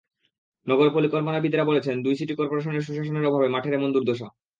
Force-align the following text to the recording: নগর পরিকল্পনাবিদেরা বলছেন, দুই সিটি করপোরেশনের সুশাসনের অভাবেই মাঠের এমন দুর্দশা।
নগর 0.67 0.87
পরিকল্পনাবিদেরা 0.93 1.65
বলছেন, 1.65 1.95
দুই 2.05 2.15
সিটি 2.15 2.33
করপোরেশনের 2.35 2.85
সুশাসনের 2.85 3.27
অভাবেই 3.29 3.53
মাঠের 3.55 3.73
এমন 3.73 3.89
দুর্দশা। 3.93 4.27